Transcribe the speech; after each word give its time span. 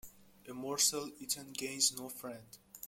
A 0.47 0.53
morsel 0.53 1.11
eaten 1.19 1.49
gains 1.53 1.91
no 1.95 2.09
friend. 2.09 2.57